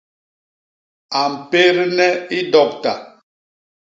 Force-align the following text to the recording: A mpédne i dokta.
A 1.19 1.23
mpédne 1.33 2.09
i 2.37 2.39
dokta. 2.53 2.93